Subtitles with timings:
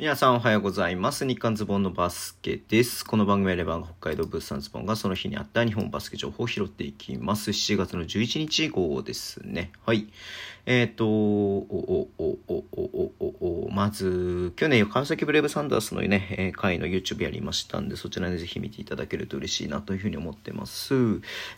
[0.00, 1.26] 皆さんおはようございます。
[1.26, 3.04] 日刊ズボンのバスケです。
[3.04, 7.50] この番組はレバン北海道物産ズボンがその日にあった日本バスケ情報を拾っていきます。
[7.50, 9.72] 7月の11日号ですね。
[9.84, 10.08] はい。
[10.64, 20.94] えっ、ー、と、おおおおおおおまず、去年川崎ブレイブサンダースのね、えー、会の YouTube やりましたんで、そちらでぜひ見ていただけると嬉しいなというふうに思ってます。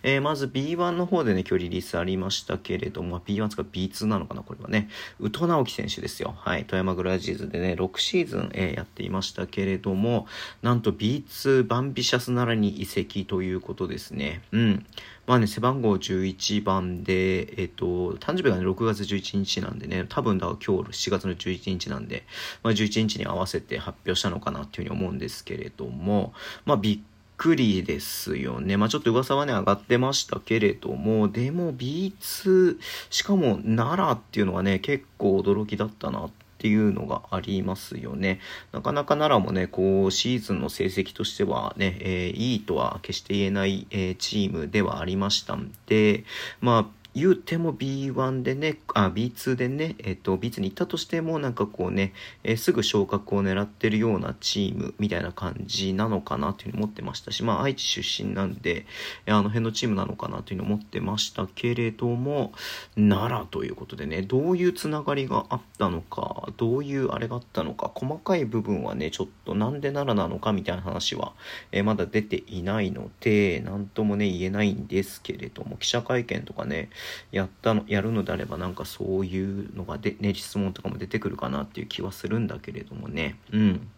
[0.02, 4.88] えー、まず B1 の方でね、今日リリースありましたけれども、B1 つか B2 なのかな、これはね。
[5.20, 6.34] 宇都直樹選手ですよ。
[6.38, 6.64] はい。
[6.64, 10.26] 富山グラジーズでね、6シーズンえーやっていましたけれども、
[10.62, 14.42] なんと B2 バンビシャスならに移籍ということですね。
[14.52, 14.86] うん。
[15.26, 22.24] まあね、背番号11番で、えっ、と、誕生日がね、6月11日なんでね、多分だ今日7月の11日なんで、
[22.62, 26.32] まあ11日に合わせて発表したのかなっていうふうに思うんですけれども、
[26.64, 26.98] まあびっ
[27.36, 28.76] くりですよね。
[28.76, 32.78] まあちょっと噂はね、上がってましたけれども、でも B2、
[33.10, 36.30] しかも奈良っていうのはね、結構驚きだったなっ
[36.62, 38.38] ていうのがありますよね。
[38.70, 46.24] なかなか奈良もね、こう、シーズンの成績としてはね、えーいいとは決して言えない、えーチームではありましたんで、
[46.60, 58.86] まあ、言うても B1 でね、あ、B2 でね、えっ、と、B2 に行ったとしても、なんかこうね、えーすぐ昇格を狙ってるようなチームみたいな感じなのかなというふうに思ってましたし、まあ、愛知出身なんで、
[59.26, 62.52] あの辺のチームなのかなというふうに思ってましたけれども、
[62.94, 71.34] 奈良ということでね、どういうつながりがあったのか、どういうあれがあったのか、細かい部分はね、ちょっとなんで奈良なのかみたいな話は、
[71.72, 76.90] えーまだ出ていないので、なんともね、言えないんですけれども、記者会見とかね、
[77.30, 83.88] やったの、やるのであればなんかそういうのがで、ね、質問とかも出てくるかなっていう気はするんだけれどもね、うん。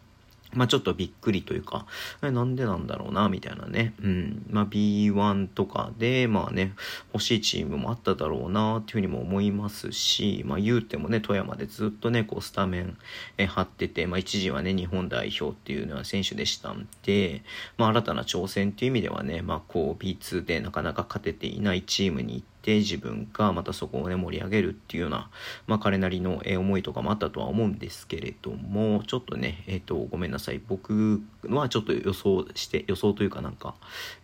[0.54, 1.86] まあちょっとびっくりというか、
[2.22, 3.94] えなんでなんだろうな、みたいなね。
[4.02, 4.46] うん。
[4.50, 6.74] まあ B1 とかで、まあね、
[7.12, 12.96] 欲しいチームもあっただろうな、っていうふうにも思いますし、まあ言うてもね、富山でずっとね、こうスタメン
[13.38, 17.42] え張ってて、まあ一時はね、日本代表っていうのは選手でしたんで、
[17.76, 25.30] まあ新たな挑戦っていう意味ではね、まあこう B2 でなかなか勝てていないチームに行って、自分がまたそこをね、盛り上げるっていうような、
[25.66, 30.60] まあ彼なりのえ思いとかもあったとは思うんですけれども、ちょっとね、えっ、と、ごめんなさい。
[30.66, 33.74] 僕はちょっと予想して、予想というかなんか、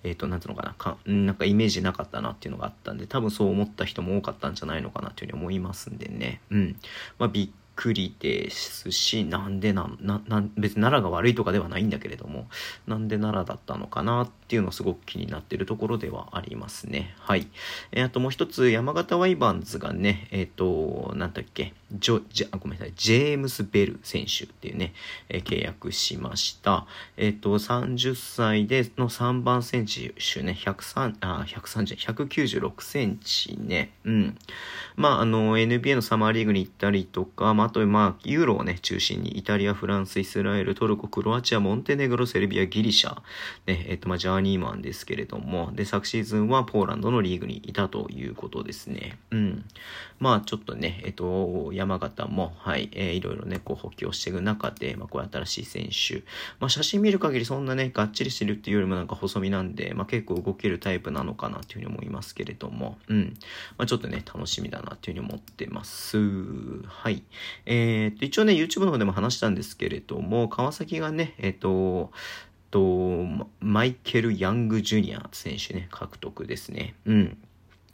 [0.02, 6.40] えっ、と、なんつうのかなか、んなんかイメージなかったなっていうのがあったんで、多分そう思った人も多かったんじゃないのかなというふうに思いますんでね。
[6.50, 6.76] うん。
[7.18, 12.46] まあ、びっくりですし、なんでな、な、な、別に奈良が悪いとかではないんだけれども、
[12.86, 17.14] なんで奈良だったのかなっていうのはすごく気になっているところではありますね。
[17.20, 17.46] はい。
[17.92, 24.92] えーあともう一つ、山形ワイバンズがね、えっ、と、なんだっけ、ジョ、ジ、あごめんなさい、ジェームス・ベル選手っていうね、
[25.30, 26.86] えー契約しました。
[27.16, 34.38] えっ、と、30歳での3番選手ね、103、あ、130、196センチね、うん。
[34.96, 43.14] まあ、あの、NBA のサマーリーグに行ったりとか、まあ、あと、まあ、ユーロをね、中心に、イタリア、フランス、イスラエル、トルコ、クロアチア、モンテネグロ、セルビア、ギリシャ、
[43.66, 49.20] ね、えっ、と、まあ、ジャーニーマンですけれども、で、昨シーズンはポーランドのリーグにいたということですね。
[49.30, 49.64] うん。
[50.18, 56.24] まあ、ちょっとね、えっ、と、山形も、はい、えーいろいろね、こう、補強していく中で、まあ、こういう新しい選手、
[56.58, 63.34] まあ、写真見る限りそんなね、がっちりしてるっていうよりもなんか細身なんで、まあ、結構動けるタイプなのかなっていうふうに思いますけれども、うん。
[63.78, 66.18] まあ、ちょっとね、楽しみだなっていうふうに思ってます。
[66.86, 67.22] はい。
[67.66, 72.12] えー、と、一応ね、YouTube の方でも話したんですけれども、川崎がね、えっ、と、
[72.70, 73.26] と、
[73.60, 76.94] マイケル・ヤング・ジュニア選手ね、獲得ですね。
[77.04, 77.38] うん。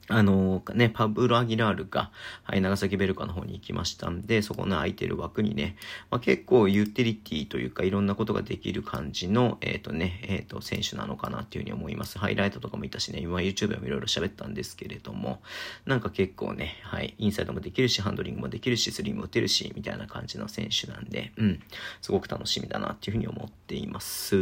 [0.09, 2.11] あのね、パブロ・アギラールが、
[2.45, 5.77] はい、長崎ベルカの方に行きましたんで、そこの空いてる枠にね、
[6.11, 12.19] まあ、結構ユーティリティというか、いろんなことができる感じの、えっ、とね、えっ、と、選手なのかなっていうふうに思います。
[12.19, 15.43] ハイライトとかもいたしね、今 YouTube でもいろいろ喋ったんですけれども、
[15.87, 21.61] なんか結構ね、はい、インサイドもできるし、ハンドリングもできるし、スリーも打てるし、みたいな感じの選手なんで、うん、
[22.01, 24.37] すごく楽しみだなっていうふうに思っています。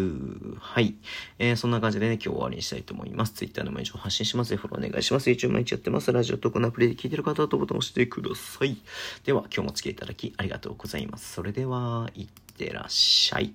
[0.59, 0.95] はい。
[1.39, 3.33] えーそんな感じでね、今日終わりにしたいと思います。
[3.33, 5.31] Twitter でも以上発信します、フォローお願いします。
[5.31, 6.11] YouTube 毎日やってます。
[6.11, 8.77] ラジオとこのアプリで聞いてる方はとボタンを押してください。
[9.25, 11.33] では、今日もお付き合いいただきありがとうございます。
[11.33, 12.27] それでは、いっ
[12.57, 13.55] てらっしゃい。